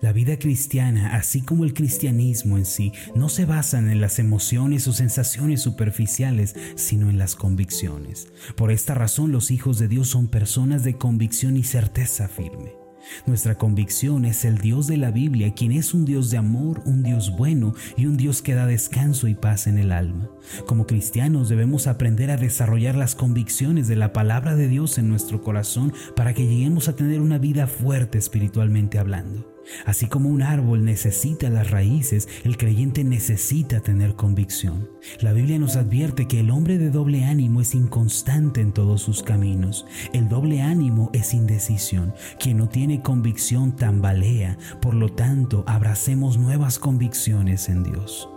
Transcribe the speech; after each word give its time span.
La 0.00 0.14
vida 0.14 0.38
cristiana, 0.38 1.14
así 1.14 1.42
como 1.42 1.64
el 1.64 1.74
cristianismo 1.74 2.56
en 2.56 2.64
sí, 2.64 2.92
no 3.14 3.28
se 3.28 3.44
basan 3.44 3.90
en 3.90 4.00
las 4.00 4.18
emociones 4.18 4.88
o 4.88 4.94
sensaciones 4.94 5.60
superficiales, 5.60 6.56
sino 6.74 7.10
en 7.10 7.18
las 7.18 7.36
convicciones. 7.36 8.28
Por 8.56 8.72
esta 8.72 8.94
razón 8.94 9.30
los 9.30 9.50
hijos 9.50 9.78
de 9.78 9.88
Dios 9.88 10.08
son 10.08 10.28
personas 10.28 10.84
de 10.84 10.94
convicción 10.94 11.58
y 11.58 11.64
certeza 11.64 12.28
firme. 12.28 12.80
Nuestra 13.26 13.56
convicción 13.56 14.24
es 14.24 14.44
el 14.44 14.58
Dios 14.58 14.86
de 14.86 14.96
la 14.96 15.10
Biblia, 15.10 15.54
quien 15.54 15.72
es 15.72 15.92
un 15.92 16.06
Dios 16.06 16.30
de 16.30 16.38
amor, 16.38 16.82
un 16.86 17.02
Dios 17.02 17.36
bueno 17.36 17.74
y 17.96 18.06
un 18.06 18.16
Dios 18.16 18.40
que 18.40 18.54
da 18.54 18.66
descanso 18.66 19.28
y 19.28 19.34
paz 19.34 19.66
en 19.66 19.78
el 19.78 19.92
alma. 19.92 20.30
Como 20.66 20.86
cristianos 20.86 21.48
debemos 21.48 21.86
aprender 21.86 22.30
a 22.30 22.36
desarrollar 22.36 22.94
las 22.96 23.14
convicciones 23.14 23.88
de 23.88 23.96
la 23.96 24.12
palabra 24.12 24.54
de 24.54 24.68
Dios 24.68 24.96
en 24.98 25.08
nuestro 25.08 25.42
corazón 25.42 25.92
para 26.16 26.32
que 26.34 26.46
lleguemos 26.46 26.88
a 26.88 26.96
tener 26.96 27.20
una 27.20 27.38
vida 27.38 27.66
fuerte 27.66 28.18
espiritualmente 28.18 28.98
hablando. 28.98 29.59
Así 29.84 30.06
como 30.06 30.28
un 30.28 30.42
árbol 30.42 30.84
necesita 30.84 31.50
las 31.50 31.70
raíces, 31.70 32.28
el 32.44 32.56
creyente 32.56 33.04
necesita 33.04 33.80
tener 33.80 34.14
convicción. 34.14 34.90
La 35.20 35.32
Biblia 35.32 35.58
nos 35.58 35.76
advierte 35.76 36.26
que 36.26 36.40
el 36.40 36.50
hombre 36.50 36.78
de 36.78 36.90
doble 36.90 37.24
ánimo 37.24 37.60
es 37.60 37.74
inconstante 37.74 38.60
en 38.60 38.72
todos 38.72 39.02
sus 39.02 39.22
caminos. 39.22 39.86
El 40.12 40.28
doble 40.28 40.62
ánimo 40.62 41.10
es 41.12 41.34
indecisión. 41.34 42.14
Quien 42.38 42.58
no 42.58 42.68
tiene 42.68 43.02
convicción 43.02 43.76
tambalea. 43.76 44.58
Por 44.80 44.94
lo 44.94 45.10
tanto, 45.10 45.64
abracemos 45.66 46.38
nuevas 46.38 46.78
convicciones 46.78 47.68
en 47.68 47.84
Dios. 47.84 48.28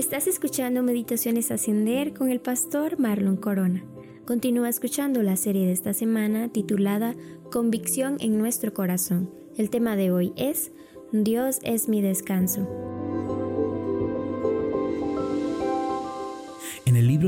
Estás 0.00 0.26
escuchando 0.26 0.82
Meditaciones 0.82 1.50
Ascender 1.50 2.14
con 2.14 2.30
el 2.30 2.40
pastor 2.40 2.98
Marlon 2.98 3.36
Corona. 3.36 3.84
Continúa 4.24 4.70
escuchando 4.70 5.22
la 5.22 5.36
serie 5.36 5.66
de 5.66 5.72
esta 5.72 5.92
semana 5.92 6.48
titulada 6.48 7.14
Convicción 7.52 8.16
en 8.18 8.38
nuestro 8.38 8.72
corazón. 8.72 9.30
El 9.58 9.68
tema 9.68 9.96
de 9.96 10.10
hoy 10.10 10.32
es 10.36 10.72
Dios 11.12 11.58
es 11.64 11.86
mi 11.90 12.00
descanso. 12.00 12.66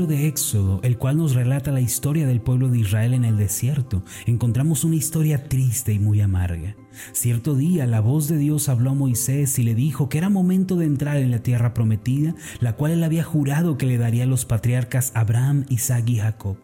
De 0.07 0.27
Éxodo, 0.27 0.79
el 0.83 0.97
cual 0.97 1.17
nos 1.17 1.35
relata 1.35 1.71
la 1.71 1.81
historia 1.81 2.27
del 2.27 2.41
pueblo 2.41 2.69
de 2.69 2.79
Israel 2.79 3.13
en 3.13 3.25
el 3.25 3.37
desierto, 3.37 4.03
encontramos 4.25 4.83
una 4.83 4.95
historia 4.95 5.47
triste 5.47 5.93
y 5.93 5.99
muy 5.99 6.21
amarga. 6.21 6.75
Cierto 7.11 7.55
día 7.55 7.85
la 7.85 8.01
voz 8.01 8.27
de 8.27 8.37
Dios 8.37 8.69
habló 8.69 8.91
a 8.91 8.95
Moisés 8.95 9.57
y 9.59 9.63
le 9.63 9.75
dijo 9.75 10.09
que 10.09 10.17
era 10.17 10.29
momento 10.29 10.75
de 10.75 10.85
entrar 10.85 11.17
en 11.17 11.31
la 11.31 11.39
tierra 11.39 11.73
prometida, 11.73 12.35
la 12.59 12.73
cual 12.73 12.91
él 12.91 13.03
había 13.03 13.23
jurado 13.23 13.77
que 13.77 13.85
le 13.85 13.97
daría 13.97 14.23
a 14.23 14.27
los 14.27 14.45
patriarcas 14.45 15.11
Abraham, 15.15 15.65
Isaac 15.69 16.07
y 16.07 16.17
Jacob. 16.17 16.57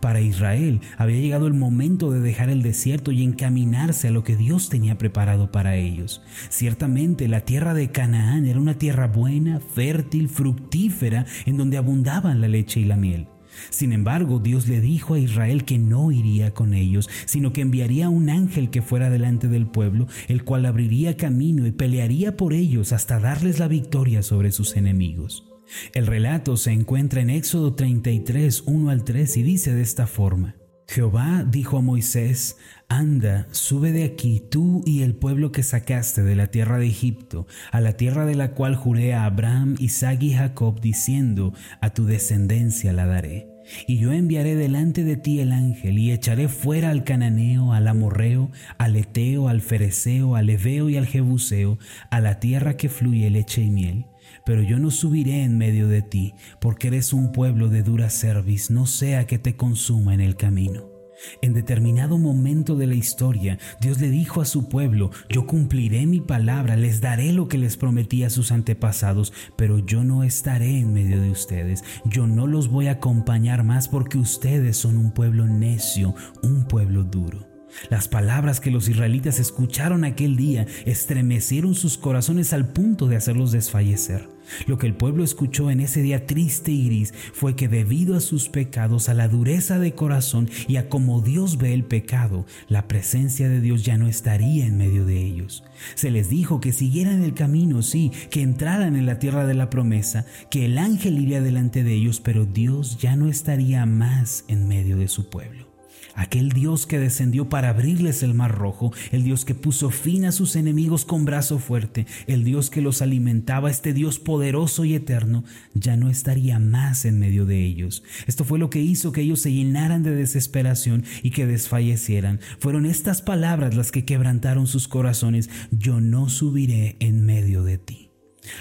Para 0.00 0.20
Israel 0.20 0.80
había 0.96 1.20
llegado 1.20 1.46
el 1.46 1.54
momento 1.54 2.10
de 2.10 2.20
dejar 2.20 2.50
el 2.50 2.62
desierto 2.62 3.12
y 3.12 3.22
encaminarse 3.22 4.08
a 4.08 4.10
lo 4.10 4.24
que 4.24 4.36
Dios 4.36 4.68
tenía 4.68 4.98
preparado 4.98 5.50
para 5.50 5.76
ellos. 5.76 6.22
Ciertamente 6.48 7.28
la 7.28 7.42
tierra 7.42 7.74
de 7.74 7.90
Canaán 7.90 8.46
era 8.46 8.60
una 8.60 8.74
tierra 8.74 9.06
buena, 9.06 9.60
fértil, 9.60 10.28
fructífera, 10.28 11.26
en 11.46 11.56
donde 11.56 11.76
abundaban 11.76 12.40
la 12.40 12.48
leche 12.48 12.80
y 12.80 12.84
la 12.84 12.96
miel. 12.96 13.28
Sin 13.70 13.92
embargo, 13.92 14.38
Dios 14.38 14.66
le 14.68 14.80
dijo 14.80 15.14
a 15.14 15.18
Israel 15.18 15.64
que 15.64 15.78
no 15.78 16.10
iría 16.10 16.54
con 16.54 16.74
ellos, 16.74 17.08
sino 17.26 17.52
que 17.52 17.60
enviaría 17.60 18.08
un 18.08 18.30
ángel 18.30 18.70
que 18.70 18.82
fuera 18.82 19.10
delante 19.10 19.48
del 19.48 19.66
pueblo, 19.66 20.06
el 20.28 20.44
cual 20.44 20.66
abriría 20.66 21.16
camino 21.16 21.66
y 21.66 21.72
pelearía 21.72 22.36
por 22.36 22.54
ellos 22.54 22.92
hasta 22.92 23.20
darles 23.20 23.58
la 23.58 23.68
victoria 23.68 24.22
sobre 24.22 24.52
sus 24.52 24.76
enemigos. 24.76 25.51
El 25.94 26.06
relato 26.06 26.56
se 26.56 26.72
encuentra 26.72 27.20
en 27.20 27.30
Éxodo 27.30 27.74
33, 27.74 28.64
1 28.66 28.90
al 28.90 29.04
3 29.04 29.36
y 29.36 29.42
dice 29.42 29.74
de 29.74 29.82
esta 29.82 30.06
forma. 30.06 30.56
Jehová 30.88 31.46
dijo 31.48 31.78
a 31.78 31.80
Moisés, 31.80 32.58
Anda, 32.88 33.46
sube 33.50 33.92
de 33.92 34.04
aquí 34.04 34.42
tú 34.50 34.82
y 34.84 35.00
el 35.00 35.14
pueblo 35.14 35.50
que 35.50 35.62
sacaste 35.62 36.22
de 36.22 36.36
la 36.36 36.48
tierra 36.48 36.78
de 36.78 36.86
Egipto, 36.86 37.46
a 37.70 37.80
la 37.80 37.96
tierra 37.96 38.26
de 38.26 38.34
la 38.34 38.50
cual 38.50 38.76
juré 38.76 39.14
a 39.14 39.24
Abraham, 39.24 39.76
Isaac 39.78 40.22
y 40.22 40.34
Jacob, 40.34 40.80
diciendo, 40.80 41.54
A 41.80 41.94
tu 41.94 42.04
descendencia 42.04 42.92
la 42.92 43.06
daré. 43.06 43.48
Y 43.86 43.98
yo 43.98 44.12
enviaré 44.12 44.54
delante 44.54 45.02
de 45.04 45.16
ti 45.16 45.40
el 45.40 45.52
ángel 45.52 45.98
y 45.98 46.10
echaré 46.10 46.48
fuera 46.48 46.90
al 46.90 47.04
cananeo, 47.04 47.72
al 47.72 47.88
amorreo, 47.88 48.50
al 48.76 48.96
eteo, 48.96 49.48
al 49.48 49.62
fereceo, 49.62 50.36
al 50.36 50.50
eveo 50.50 50.90
y 50.90 50.98
al 50.98 51.06
jebuseo, 51.06 51.78
a 52.10 52.20
la 52.20 52.38
tierra 52.38 52.76
que 52.76 52.90
fluye 52.90 53.30
leche 53.30 53.62
y 53.62 53.70
miel 53.70 54.06
pero 54.44 54.62
yo 54.62 54.78
no 54.78 54.90
subiré 54.90 55.42
en 55.42 55.58
medio 55.58 55.88
de 55.88 56.02
ti, 56.02 56.34
porque 56.60 56.88
eres 56.88 57.12
un 57.12 57.32
pueblo 57.32 57.68
de 57.68 57.82
dura 57.82 58.10
cerviz, 58.10 58.70
no 58.70 58.86
sea 58.86 59.26
que 59.26 59.38
te 59.38 59.56
consuma 59.56 60.14
en 60.14 60.20
el 60.20 60.36
camino. 60.36 60.92
En 61.40 61.54
determinado 61.54 62.18
momento 62.18 62.76
de 62.76 62.86
la 62.86 62.94
historia, 62.94 63.58
Dios 63.80 64.00
le 64.00 64.10
dijo 64.10 64.40
a 64.40 64.44
su 64.44 64.68
pueblo, 64.68 65.10
yo 65.28 65.46
cumpliré 65.46 66.06
mi 66.06 66.20
palabra, 66.20 66.76
les 66.76 67.00
daré 67.00 67.32
lo 67.32 67.48
que 67.48 67.58
les 67.58 67.76
prometí 67.76 68.24
a 68.24 68.30
sus 68.30 68.52
antepasados, 68.52 69.32
pero 69.56 69.78
yo 69.78 70.04
no 70.04 70.24
estaré 70.24 70.78
en 70.78 70.92
medio 70.92 71.20
de 71.20 71.30
ustedes, 71.30 71.84
yo 72.04 72.26
no 72.26 72.46
los 72.46 72.68
voy 72.68 72.88
a 72.88 72.92
acompañar 72.92 73.64
más 73.64 73.88
porque 73.88 74.18
ustedes 74.18 74.76
son 74.76 74.96
un 74.96 75.12
pueblo 75.12 75.46
necio, 75.46 76.14
un 76.42 76.66
pueblo 76.66 77.04
duro. 77.04 77.51
Las 77.90 78.08
palabras 78.08 78.60
que 78.60 78.70
los 78.70 78.88
israelitas 78.88 79.38
escucharon 79.38 80.04
aquel 80.04 80.36
día 80.36 80.66
estremecieron 80.84 81.74
sus 81.74 81.98
corazones 81.98 82.52
al 82.52 82.68
punto 82.68 83.06
de 83.06 83.16
hacerlos 83.16 83.52
desfallecer. 83.52 84.28
Lo 84.66 84.78
que 84.78 84.86
el 84.86 84.94
pueblo 84.94 85.24
escuchó 85.24 85.70
en 85.70 85.80
ese 85.80 86.02
día 86.02 86.26
triste 86.26 86.72
y 86.72 86.86
gris 86.86 87.14
fue 87.32 87.56
que 87.56 87.68
debido 87.68 88.16
a 88.16 88.20
sus 88.20 88.48
pecados, 88.48 89.08
a 89.08 89.14
la 89.14 89.28
dureza 89.28 89.78
de 89.78 89.94
corazón 89.94 90.50
y 90.68 90.76
a 90.76 90.88
cómo 90.88 91.20
Dios 91.20 91.58
ve 91.58 91.72
el 91.74 91.84
pecado, 91.84 92.44
la 92.68 92.88
presencia 92.88 93.48
de 93.48 93.60
Dios 93.60 93.84
ya 93.84 93.96
no 93.96 94.08
estaría 94.08 94.66
en 94.66 94.76
medio 94.76 95.06
de 95.06 95.22
ellos. 95.22 95.64
Se 95.94 96.10
les 96.10 96.28
dijo 96.28 96.60
que 96.60 96.72
siguieran 96.72 97.22
el 97.22 97.34
camino, 97.34 97.82
sí, 97.82 98.12
que 98.30 98.42
entraran 98.42 98.96
en 98.96 99.06
la 99.06 99.18
tierra 99.18 99.46
de 99.46 99.54
la 99.54 99.70
promesa, 99.70 100.26
que 100.50 100.66
el 100.66 100.78
ángel 100.78 101.18
iría 101.18 101.40
delante 101.40 101.82
de 101.82 101.94
ellos, 101.94 102.20
pero 102.20 102.44
Dios 102.44 102.98
ya 102.98 103.16
no 103.16 103.28
estaría 103.28 103.86
más 103.86 104.44
en 104.48 104.68
medio 104.68 104.96
de 104.96 105.08
su 105.08 105.30
pueblo 105.30 105.71
aquel 106.14 106.50
Dios 106.50 106.86
que 106.86 106.98
descendió 106.98 107.48
para 107.48 107.70
abrirles 107.70 108.22
el 108.22 108.34
mar 108.34 108.52
rojo, 108.52 108.92
el 109.10 109.24
Dios 109.24 109.44
que 109.44 109.54
puso 109.54 109.90
fin 109.90 110.24
a 110.24 110.32
sus 110.32 110.56
enemigos 110.56 111.04
con 111.04 111.24
brazo 111.24 111.58
fuerte, 111.58 112.06
el 112.26 112.44
Dios 112.44 112.70
que 112.70 112.80
los 112.80 113.02
alimentaba, 113.02 113.70
este 113.70 113.92
Dios 113.92 114.18
poderoso 114.18 114.84
y 114.84 114.94
eterno, 114.94 115.44
ya 115.74 115.96
no 115.96 116.10
estaría 116.10 116.58
más 116.58 117.04
en 117.04 117.18
medio 117.18 117.46
de 117.46 117.64
ellos. 117.64 118.02
Esto 118.26 118.44
fue 118.44 118.58
lo 118.58 118.70
que 118.70 118.80
hizo 118.80 119.12
que 119.12 119.22
ellos 119.22 119.40
se 119.40 119.52
llenaran 119.52 120.02
de 120.02 120.14
desesperación 120.14 121.04
y 121.22 121.30
que 121.30 121.46
desfallecieran. 121.46 122.40
Fueron 122.58 122.86
estas 122.86 123.22
palabras 123.22 123.74
las 123.74 123.92
que 123.92 124.04
quebrantaron 124.04 124.66
sus 124.66 124.88
corazones, 124.88 125.50
yo 125.70 126.00
no 126.00 126.28
subiré 126.28 126.96
en 127.00 127.24
medio 127.24 127.62
de 127.62 127.78
ti. 127.78 128.11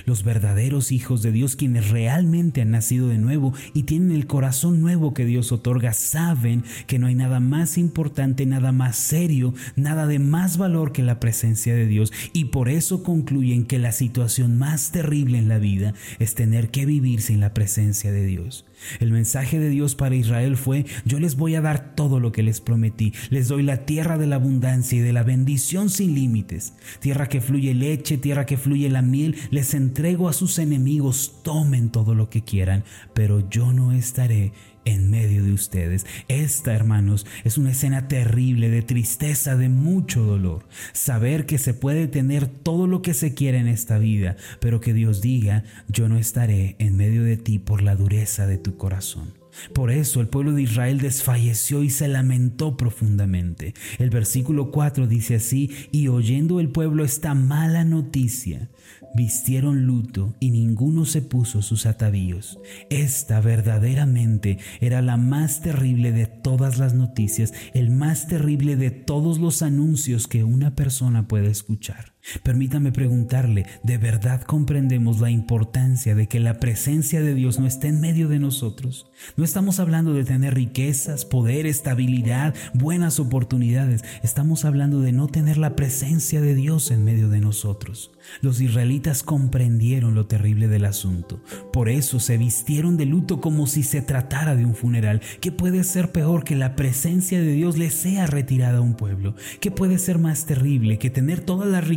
Los 0.06 0.24
verdaderos 0.24 0.92
hijos 0.92 1.22
de 1.22 1.31
Dios, 1.31 1.56
quienes 1.56 1.90
realmente 1.90 2.62
han 2.62 2.72
nacido 2.72 3.08
de 3.08 3.18
nuevo 3.18 3.53
y 3.74 3.84
tienen 3.84 4.12
el 4.12 4.28
corazón 4.28 4.81
nuevo 4.81 5.14
que 5.14 5.25
Dios 5.25 5.52
otorga, 5.52 5.94
saben 5.94 6.64
que 6.88 7.00
no 7.00 7.08
hay 7.08 7.16
nada 7.16 7.40
más 7.40 7.78
importante, 7.78 8.46
nada 8.46 8.72
más 8.72 8.96
serio, 8.96 9.53
nada 9.75 10.08
de 10.08 10.19
más 10.19 10.58
valor 10.58 10.92
que 10.92 11.03
la 11.03 11.19
presencia 11.19 11.74
de 11.74 11.88
Dios 11.88 12.12
y 12.34 12.46
por 12.46 12.69
eso 12.69 13.03
concluyen 13.03 13.66
que 13.66 13.80
la 13.80 13.92
situación 13.92 14.58
más 14.58 14.92
terrible 14.92 15.38
en 15.38 15.47
la 15.47 15.58
vida 15.58 15.94
es 16.19 16.36
tener 16.36 16.69
que 16.69 16.86
vivir 16.86 17.22
sin 17.22 17.40
la 17.40 17.53
presencia 17.53 18.12
de 18.12 18.25
Dios. 18.25 18.66
El 19.00 19.12
mensaje 19.12 19.59
de 19.59 19.69
Dios 19.69 19.96
para 19.96 20.16
Israel 20.16 20.58
fue, 20.58 20.86
yo 21.06 21.19
les 21.19 21.36
voy 21.36 21.56
a 21.56 21.62
dar 21.62 21.96
todo 21.96 22.19
lo 22.19 22.31
que 22.31 22.44
les 22.44 22.62
prometí, 22.62 23.14
les 23.30 23.47
doy 23.47 23.64
la 23.64 23.86
tierra 23.86 24.18
de 24.18 24.28
la 24.28 24.36
abundancia 24.36 24.97
y 24.97 25.02
de 25.02 25.14
la 25.14 25.24
bendición 25.24 25.90
sin 25.90 26.16
límites, 26.16 26.74
tierra 27.00 27.28
que 27.28 27.42
fluye 27.42 27.74
leche, 27.74 28.18
tierra 28.18 28.46
que 28.46 28.58
fluye 28.58 28.90
la 28.90 29.02
miel, 29.02 29.36
les 29.50 29.74
entrego 29.74 30.30
a 30.30 30.34
sus 30.34 30.59
enemigos, 30.59 31.42
tomen 31.44 31.90
todo 31.90 32.16
lo 32.16 32.30
que 32.30 32.44
quieran, 32.44 32.84
pero 33.14 33.50
yo 33.50 33.74
no 33.74 33.92
estaré 33.92 34.52
en 34.86 35.09
medio 35.09 35.44
de 35.44 35.54
ustedes. 35.54 36.06
Esta, 36.28 36.74
hermanos, 36.74 37.25
es 37.44 37.57
una 37.57 37.72
escena 37.72 38.07
terrible 38.07 38.69
de 38.69 38.81
tristeza, 38.81 39.56
de 39.56 39.69
mucho 39.69 40.24
dolor. 40.24 40.68
Saber 40.94 41.45
que 41.45 41.57
se 41.57 41.74
puede 41.74 42.07
tener 42.07 42.48
todo 42.48 42.88
lo 42.88 43.01
que 43.01 43.13
se 43.13 43.33
quiere 43.33 43.60
en 43.60 43.68
esta 43.68 43.98
vida, 43.98 44.36
pero 44.60 44.81
que 44.81 44.94
Dios 44.94 45.22
diga, 45.22 45.63
yo 45.88 46.10
no 46.10 46.18
estaré 46.18 46.75
en 46.80 46.95
medio 46.95 47.24
de 47.24 47.38
ti 47.38 47.60
por 47.60 47.81
la 47.81 47.95
dureza 47.95 48.48
de 48.48 48.57
tu 48.57 48.78
corazón. 48.78 49.42
Por 49.74 49.92
eso 49.92 50.22
el 50.22 50.28
pueblo 50.28 50.54
de 50.54 50.63
Israel 50.63 51.00
desfalleció 51.00 51.84
y 51.84 51.89
se 51.89 52.07
lamentó 52.07 52.77
profundamente. 52.77 53.74
El 54.00 54.10
versículo 54.10 54.72
4 54.72 55.07
dice 55.07 55.36
así, 55.36 55.69
y 55.92 56.07
oyendo 56.07 56.60
el 56.60 56.69
pueblo 56.69 57.04
esta 57.04 57.34
mala 57.34 57.84
noticia, 57.84 58.69
vistieron 59.13 59.86
luto 59.86 60.36
y 60.40 60.52
ninguno 60.52 61.06
se 61.06 61.22
puso 61.22 61.62
sus 61.62 61.86
atavíos. 61.86 62.60
Esta 62.90 63.42
verdaderamente 63.42 64.60
era 64.80 65.02
la 65.02 65.18
más 65.18 65.62
terrible 65.62 66.12
de 66.12 66.28
todas 66.28 66.78
las 66.78 66.94
noticias, 66.94 67.54
el 67.74 67.90
más 67.90 68.28
terrible 68.28 68.75
de 68.75 68.92
todos 68.92 69.40
los 69.40 69.62
anuncios 69.62 70.28
que 70.28 70.44
una 70.44 70.75
persona 70.75 71.28
puede 71.28 71.50
escuchar. 71.50 72.13
Permítame 72.44 72.91
preguntarle, 72.91 73.65
¿de 73.83 73.97
verdad 73.97 74.41
comprendemos 74.41 75.19
la 75.19 75.31
importancia 75.31 76.15
de 76.15 76.27
que 76.27 76.39
la 76.39 76.59
presencia 76.59 77.21
de 77.21 77.33
Dios 77.33 77.59
no 77.59 77.65
esté 77.65 77.88
en 77.88 78.00
medio 78.00 78.27
de 78.27 78.39
nosotros? 78.39 79.12
No 79.38 79.44
estamos 79.44 79.79
hablando 79.79 80.13
de 80.13 80.23
tener 80.23 80.53
riquezas, 80.53 81.25
poder, 81.25 81.65
estabilidad, 81.65 82.53
buenas 82.73 83.19
oportunidades. 83.19 84.03
Estamos 84.23 84.65
hablando 84.65 85.01
de 85.01 85.12
no 85.12 85.27
tener 85.27 85.57
la 85.57 85.75
presencia 85.75 86.41
de 86.41 86.56
Dios 86.56 86.91
en 86.91 87.03
medio 87.03 87.29
de 87.29 87.39
nosotros. 87.39 88.12
Los 88.41 88.62
israelitas 88.62 89.24
comprendieron 89.24 90.15
lo 90.15 90.27
terrible 90.27 90.67
del 90.67 90.85
asunto. 90.85 91.41
Por 91.74 91.89
eso 91.89 92.19
se 92.19 92.38
vistieron 92.38 92.97
de 92.97 93.06
luto 93.06 93.41
como 93.41 93.67
si 93.67 93.83
se 93.83 94.01
tratara 94.01 94.56
de 94.56 94.65
un 94.65 94.75
funeral. 94.75 95.21
¿Qué 95.39 95.51
puede 95.51 95.83
ser 95.83 96.12
peor 96.12 96.44
que 96.44 96.56
la 96.56 96.75
presencia 96.75 97.39
de 97.41 97.51
Dios 97.53 97.77
le 97.77 97.89
sea 97.89 98.27
retirada 98.27 98.77
a 98.77 98.81
un 98.81 98.94
pueblo? 98.94 99.35
¿Qué 99.59 99.71
puede 99.71 99.97
ser 99.97 100.19
más 100.19 100.45
terrible 100.45 101.00
que 101.00 101.09
tener 101.09 101.41
todas 101.41 101.67
las 101.67 101.88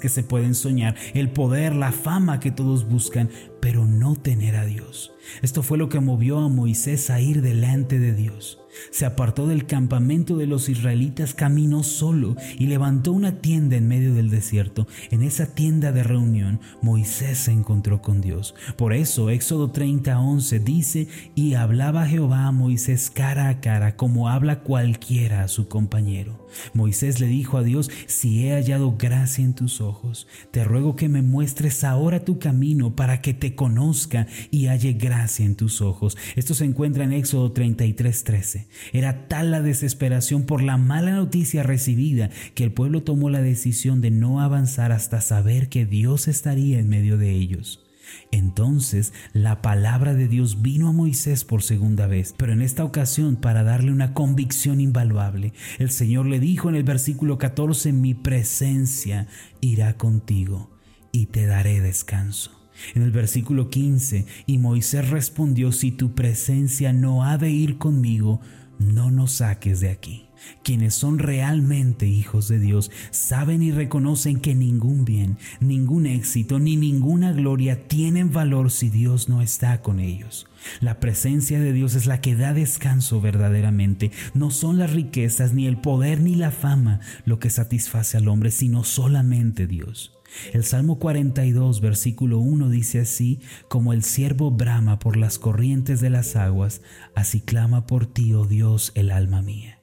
que 0.00 0.08
se 0.08 0.22
pueden 0.22 0.54
soñar, 0.54 0.94
el 1.14 1.30
poder, 1.30 1.74
la 1.74 1.92
fama 1.92 2.40
que 2.40 2.50
todos 2.50 2.88
buscan, 2.88 3.30
pero 3.66 3.84
no 3.84 4.14
tener 4.14 4.54
a 4.54 4.64
Dios? 4.64 5.10
Esto 5.42 5.64
fue 5.64 5.76
lo 5.76 5.88
que 5.88 5.98
movió 5.98 6.38
a 6.38 6.48
Moisés 6.48 7.10
a 7.10 7.20
ir 7.20 7.42
delante 7.42 7.98
de 7.98 8.14
Dios. 8.14 8.60
Se 8.90 9.06
apartó 9.06 9.46
del 9.46 9.66
campamento 9.66 10.36
de 10.36 10.46
los 10.46 10.68
israelitas, 10.68 11.34
caminó 11.34 11.82
solo 11.82 12.36
y 12.58 12.66
levantó 12.66 13.12
una 13.12 13.40
tienda 13.40 13.76
en 13.76 13.88
medio 13.88 14.14
del 14.14 14.30
desierto. 14.30 14.86
En 15.10 15.22
esa 15.22 15.54
tienda 15.54 15.92
de 15.92 16.02
reunión, 16.02 16.60
Moisés 16.82 17.38
se 17.38 17.52
encontró 17.52 18.02
con 18.02 18.20
Dios. 18.20 18.54
Por 18.76 18.92
eso, 18.92 19.30
Éxodo 19.30 19.72
30:11 19.72 20.62
dice, 20.62 21.08
y 21.34 21.54
hablaba 21.54 22.06
Jehová 22.06 22.46
a 22.46 22.52
Moisés 22.52 23.10
cara 23.10 23.48
a 23.48 23.60
cara, 23.60 23.96
como 23.96 24.28
habla 24.28 24.60
cualquiera 24.60 25.42
a 25.42 25.48
su 25.48 25.68
compañero. 25.68 26.46
Moisés 26.72 27.20
le 27.20 27.26
dijo 27.26 27.58
a 27.58 27.62
Dios, 27.62 27.90
si 28.06 28.46
he 28.46 28.52
hallado 28.52 28.96
gracia 28.96 29.44
en 29.44 29.54
tus 29.54 29.80
ojos, 29.80 30.26
te 30.50 30.64
ruego 30.64 30.96
que 30.96 31.08
me 31.08 31.22
muestres 31.22 31.82
ahora 31.82 32.24
tu 32.24 32.38
camino 32.38 32.94
para 32.94 33.20
que 33.20 33.34
te 33.34 33.54
conozca 33.56 34.28
y 34.52 34.66
halle 34.66 34.92
gracia 34.92 35.44
en 35.44 35.56
tus 35.56 35.80
ojos. 35.80 36.16
Esto 36.36 36.54
se 36.54 36.64
encuentra 36.64 37.04
en 37.04 37.12
Éxodo 37.12 37.52
33:13. 37.52 38.68
Era 38.92 39.26
tal 39.26 39.50
la 39.50 39.62
desesperación 39.62 40.44
por 40.44 40.62
la 40.62 40.76
mala 40.76 41.12
noticia 41.12 41.64
recibida 41.64 42.30
que 42.54 42.62
el 42.62 42.72
pueblo 42.72 43.02
tomó 43.02 43.30
la 43.30 43.42
decisión 43.42 44.00
de 44.00 44.12
no 44.12 44.40
avanzar 44.40 44.92
hasta 44.92 45.20
saber 45.20 45.68
que 45.68 45.84
Dios 45.86 46.28
estaría 46.28 46.78
en 46.78 46.88
medio 46.88 47.18
de 47.18 47.32
ellos. 47.32 47.82
Entonces 48.30 49.12
la 49.32 49.62
palabra 49.62 50.14
de 50.14 50.28
Dios 50.28 50.62
vino 50.62 50.88
a 50.88 50.92
Moisés 50.92 51.44
por 51.44 51.62
segunda 51.62 52.06
vez, 52.06 52.34
pero 52.36 52.52
en 52.52 52.62
esta 52.62 52.84
ocasión 52.84 53.36
para 53.36 53.62
darle 53.62 53.92
una 53.92 54.14
convicción 54.14 54.80
invaluable. 54.80 55.52
El 55.78 55.90
Señor 55.90 56.26
le 56.26 56.40
dijo 56.40 56.68
en 56.68 56.76
el 56.76 56.84
versículo 56.84 57.38
14, 57.38 57.92
mi 57.92 58.14
presencia 58.14 59.26
irá 59.60 59.96
contigo 59.96 60.70
y 61.12 61.26
te 61.26 61.46
daré 61.46 61.80
descanso. 61.80 62.65
En 62.94 63.02
el 63.02 63.10
versículo 63.10 63.70
15, 63.70 64.26
y 64.46 64.58
Moisés 64.58 65.10
respondió, 65.10 65.72
si 65.72 65.92
tu 65.92 66.14
presencia 66.14 66.92
no 66.92 67.24
ha 67.24 67.38
de 67.38 67.50
ir 67.50 67.78
conmigo, 67.78 68.40
no 68.78 69.10
nos 69.10 69.32
saques 69.32 69.80
de 69.80 69.90
aquí. 69.90 70.26
Quienes 70.62 70.94
son 70.94 71.18
realmente 71.18 72.06
hijos 72.06 72.48
de 72.48 72.58
Dios 72.58 72.90
saben 73.10 73.62
y 73.62 73.72
reconocen 73.72 74.40
que 74.40 74.54
ningún 74.54 75.04
bien, 75.04 75.38
ningún 75.60 76.06
éxito 76.06 76.58
ni 76.58 76.76
ninguna 76.76 77.32
gloria 77.32 77.88
tienen 77.88 78.32
valor 78.32 78.70
si 78.70 78.90
Dios 78.90 79.28
no 79.28 79.42
está 79.42 79.80
con 79.82 79.98
ellos. 79.98 80.46
La 80.80 81.00
presencia 81.00 81.60
de 81.60 81.72
Dios 81.72 81.94
es 81.94 82.06
la 82.06 82.20
que 82.20 82.36
da 82.36 82.52
descanso 82.52 83.20
verdaderamente. 83.20 84.10
No 84.34 84.50
son 84.50 84.78
las 84.78 84.92
riquezas, 84.92 85.52
ni 85.54 85.66
el 85.66 85.78
poder, 85.78 86.20
ni 86.20 86.34
la 86.34 86.50
fama 86.50 87.00
lo 87.24 87.38
que 87.38 87.50
satisface 87.50 88.16
al 88.16 88.28
hombre, 88.28 88.50
sino 88.50 88.84
solamente 88.84 89.66
Dios. 89.66 90.15
El 90.52 90.64
Salmo 90.64 90.98
42, 90.98 91.80
versículo 91.80 92.38
1 92.38 92.68
dice 92.68 93.00
así, 93.00 93.40
como 93.68 93.92
el 93.92 94.02
siervo 94.02 94.50
brama 94.50 94.98
por 94.98 95.16
las 95.16 95.38
corrientes 95.38 96.00
de 96.00 96.10
las 96.10 96.36
aguas, 96.36 96.82
así 97.14 97.40
clama 97.40 97.86
por 97.86 98.06
ti, 98.06 98.34
oh 98.34 98.46
Dios, 98.46 98.92
el 98.94 99.10
alma 99.10 99.42
mía. 99.42 99.82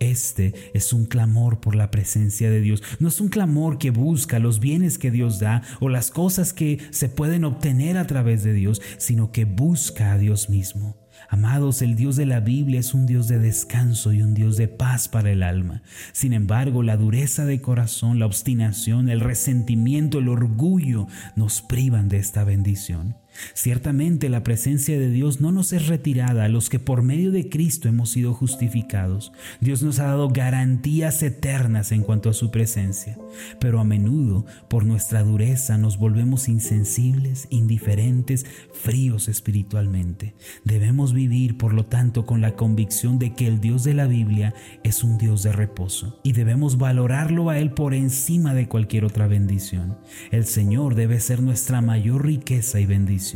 Este 0.00 0.54
es 0.74 0.92
un 0.92 1.06
clamor 1.06 1.60
por 1.60 1.74
la 1.74 1.90
presencia 1.90 2.50
de 2.50 2.60
Dios. 2.60 2.82
No 2.98 3.08
es 3.08 3.20
un 3.20 3.28
clamor 3.28 3.78
que 3.78 3.90
busca 3.90 4.38
los 4.38 4.60
bienes 4.60 4.98
que 4.98 5.10
Dios 5.10 5.38
da 5.38 5.62
o 5.80 5.88
las 5.88 6.10
cosas 6.10 6.52
que 6.52 6.78
se 6.90 7.08
pueden 7.08 7.44
obtener 7.44 7.96
a 7.96 8.06
través 8.06 8.42
de 8.42 8.52
Dios, 8.52 8.82
sino 8.98 9.32
que 9.32 9.44
busca 9.44 10.12
a 10.12 10.18
Dios 10.18 10.50
mismo. 10.50 11.07
Amados, 11.28 11.82
el 11.82 11.96
Dios 11.96 12.16
de 12.16 12.26
la 12.26 12.40
Biblia 12.40 12.80
es 12.80 12.94
un 12.94 13.06
Dios 13.06 13.28
de 13.28 13.38
descanso 13.38 14.12
y 14.12 14.22
un 14.22 14.34
Dios 14.34 14.56
de 14.56 14.68
paz 14.68 15.08
para 15.08 15.30
el 15.30 15.42
alma. 15.42 15.82
Sin 16.12 16.32
embargo, 16.32 16.82
la 16.82 16.96
dureza 16.96 17.44
de 17.44 17.60
corazón, 17.60 18.18
la 18.18 18.26
obstinación, 18.26 19.08
el 19.08 19.20
resentimiento, 19.20 20.18
el 20.18 20.28
orgullo 20.28 21.06
nos 21.36 21.60
privan 21.62 22.08
de 22.08 22.18
esta 22.18 22.44
bendición. 22.44 23.16
Ciertamente 23.54 24.28
la 24.28 24.42
presencia 24.42 24.98
de 24.98 25.10
Dios 25.10 25.40
no 25.40 25.52
nos 25.52 25.72
es 25.72 25.86
retirada 25.86 26.44
a 26.44 26.48
los 26.48 26.68
que 26.68 26.78
por 26.78 27.02
medio 27.02 27.30
de 27.30 27.48
Cristo 27.48 27.88
hemos 27.88 28.10
sido 28.10 28.34
justificados. 28.34 29.32
Dios 29.60 29.82
nos 29.82 29.98
ha 29.98 30.06
dado 30.06 30.28
garantías 30.28 31.22
eternas 31.22 31.92
en 31.92 32.02
cuanto 32.02 32.30
a 32.30 32.34
su 32.34 32.50
presencia, 32.50 33.18
pero 33.60 33.80
a 33.80 33.84
menudo 33.84 34.46
por 34.68 34.84
nuestra 34.84 35.22
dureza 35.22 35.78
nos 35.78 35.98
volvemos 35.98 36.48
insensibles, 36.48 37.46
indiferentes, 37.50 38.46
fríos 38.72 39.28
espiritualmente. 39.28 40.34
Debemos 40.64 41.12
vivir, 41.12 41.58
por 41.58 41.72
lo 41.72 41.86
tanto, 41.86 42.26
con 42.26 42.40
la 42.40 42.54
convicción 42.54 43.18
de 43.18 43.34
que 43.34 43.46
el 43.46 43.60
Dios 43.60 43.84
de 43.84 43.94
la 43.94 44.06
Biblia 44.06 44.54
es 44.84 45.04
un 45.04 45.18
Dios 45.18 45.42
de 45.42 45.52
reposo 45.52 46.20
y 46.22 46.32
debemos 46.32 46.78
valorarlo 46.78 47.50
a 47.50 47.58
Él 47.58 47.70
por 47.72 47.94
encima 47.94 48.54
de 48.54 48.68
cualquier 48.68 49.04
otra 49.04 49.26
bendición. 49.26 49.98
El 50.30 50.44
Señor 50.44 50.94
debe 50.94 51.20
ser 51.20 51.42
nuestra 51.42 51.80
mayor 51.80 52.26
riqueza 52.26 52.80
y 52.80 52.86
bendición 52.86 53.27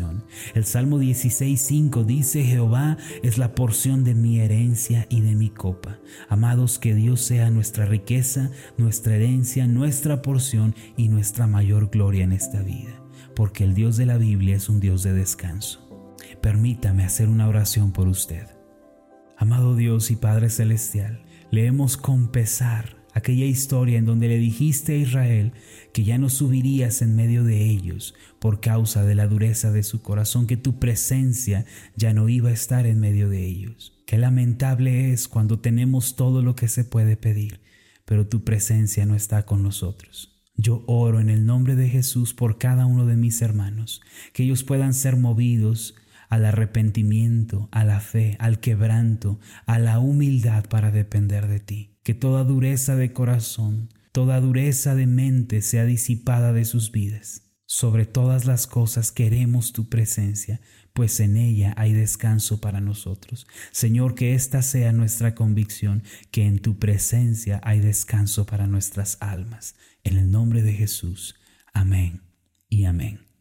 el 0.54 0.64
Salmo 0.64 0.98
16.5 0.98 2.04
dice, 2.04 2.44
Jehová 2.44 2.96
es 3.22 3.38
la 3.38 3.54
porción 3.54 4.04
de 4.04 4.14
mi 4.14 4.40
herencia 4.40 5.06
y 5.10 5.20
de 5.20 5.34
mi 5.34 5.50
copa. 5.50 5.98
Amados, 6.28 6.78
que 6.78 6.94
Dios 6.94 7.20
sea 7.20 7.50
nuestra 7.50 7.84
riqueza, 7.84 8.50
nuestra 8.76 9.16
herencia, 9.16 9.66
nuestra 9.66 10.22
porción 10.22 10.74
y 10.96 11.08
nuestra 11.08 11.46
mayor 11.46 11.90
gloria 11.90 12.24
en 12.24 12.32
esta 12.32 12.62
vida, 12.62 13.02
porque 13.34 13.64
el 13.64 13.74
Dios 13.74 13.96
de 13.96 14.06
la 14.06 14.16
Biblia 14.16 14.56
es 14.56 14.68
un 14.68 14.80
Dios 14.80 15.02
de 15.02 15.12
descanso. 15.12 16.14
Permítame 16.40 17.04
hacer 17.04 17.28
una 17.28 17.48
oración 17.48 17.92
por 17.92 18.08
usted. 18.08 18.46
Amado 19.36 19.74
Dios 19.74 20.10
y 20.10 20.16
Padre 20.16 20.50
Celestial, 20.50 21.24
leemos 21.50 21.96
con 21.96 22.28
pesar 22.28 23.01
aquella 23.12 23.44
historia 23.44 23.98
en 23.98 24.06
donde 24.06 24.28
le 24.28 24.38
dijiste 24.38 24.92
a 24.92 24.96
Israel 24.96 25.52
que 25.92 26.04
ya 26.04 26.18
no 26.18 26.28
subirías 26.28 27.02
en 27.02 27.14
medio 27.14 27.44
de 27.44 27.64
ellos 27.70 28.14
por 28.38 28.60
causa 28.60 29.04
de 29.04 29.14
la 29.14 29.26
dureza 29.26 29.70
de 29.70 29.82
su 29.82 30.02
corazón, 30.02 30.46
que 30.46 30.56
tu 30.56 30.78
presencia 30.78 31.64
ya 31.96 32.14
no 32.14 32.28
iba 32.28 32.50
a 32.50 32.54
estar 32.54 32.86
en 32.86 33.00
medio 33.00 33.28
de 33.28 33.46
ellos. 33.46 34.02
Qué 34.06 34.18
lamentable 34.18 35.12
es 35.12 35.28
cuando 35.28 35.60
tenemos 35.60 36.16
todo 36.16 36.42
lo 36.42 36.54
que 36.54 36.68
se 36.68 36.84
puede 36.84 37.16
pedir, 37.16 37.60
pero 38.04 38.26
tu 38.26 38.44
presencia 38.44 39.06
no 39.06 39.14
está 39.14 39.46
con 39.46 39.62
nosotros. 39.62 40.32
Yo 40.56 40.84
oro 40.86 41.20
en 41.20 41.30
el 41.30 41.46
nombre 41.46 41.76
de 41.76 41.88
Jesús 41.88 42.34
por 42.34 42.58
cada 42.58 42.84
uno 42.86 43.06
de 43.06 43.16
mis 43.16 43.40
hermanos, 43.40 44.02
que 44.32 44.42
ellos 44.42 44.64
puedan 44.64 44.92
ser 44.92 45.16
movidos 45.16 45.94
al 46.32 46.44
arrepentimiento, 46.44 47.68
a 47.72 47.84
la 47.84 48.00
fe, 48.00 48.36
al 48.38 48.60
quebranto, 48.60 49.38
a 49.66 49.78
la 49.78 49.98
humildad 49.98 50.64
para 50.68 50.90
depender 50.90 51.46
de 51.46 51.60
ti 51.60 51.92
que 52.02 52.14
toda 52.14 52.44
dureza 52.44 52.96
de 52.96 53.12
corazón, 53.12 53.92
toda 54.12 54.40
dureza 54.40 54.94
de 54.94 55.06
mente 55.06 55.62
sea 55.62 55.84
disipada 55.84 56.52
de 56.52 56.64
sus 56.64 56.90
vidas. 56.90 57.42
Sobre 57.66 58.04
todas 58.04 58.44
las 58.44 58.66
cosas 58.66 59.12
queremos 59.12 59.72
tu 59.72 59.88
presencia, 59.88 60.60
pues 60.92 61.20
en 61.20 61.36
ella 61.36 61.72
hay 61.76 61.92
descanso 61.92 62.60
para 62.60 62.80
nosotros. 62.80 63.46
Señor, 63.70 64.14
que 64.14 64.34
esta 64.34 64.60
sea 64.60 64.92
nuestra 64.92 65.34
convicción, 65.34 66.02
que 66.30 66.46
en 66.46 66.58
tu 66.58 66.78
presencia 66.78 67.60
hay 67.62 67.80
descanso 67.80 68.44
para 68.44 68.66
nuestras 68.66 69.16
almas. 69.20 69.74
En 70.04 70.18
el 70.18 70.30
nombre 70.30 70.62
de 70.62 70.74
Jesús. 70.74 71.36
Amén 71.72 72.20
y 72.68 72.84
amén. 72.84 73.31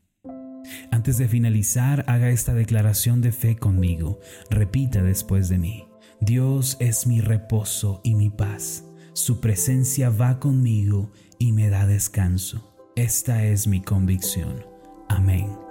Antes 0.91 1.17
de 1.17 1.27
finalizar, 1.27 2.03
haga 2.07 2.29
esta 2.29 2.53
declaración 2.53 3.21
de 3.21 3.31
fe 3.31 3.55
conmigo. 3.55 4.19
Repita 4.49 5.03
después 5.03 5.49
de 5.49 5.57
mí. 5.57 5.87
Dios 6.19 6.77
es 6.79 7.07
mi 7.07 7.21
reposo 7.21 8.01
y 8.03 8.15
mi 8.15 8.29
paz. 8.29 8.85
Su 9.13 9.41
presencia 9.41 10.09
va 10.09 10.39
conmigo 10.39 11.11
y 11.39 11.51
me 11.51 11.69
da 11.69 11.87
descanso. 11.87 12.75
Esta 12.95 13.43
es 13.45 13.67
mi 13.67 13.81
convicción. 13.81 14.65
Amén. 15.09 15.70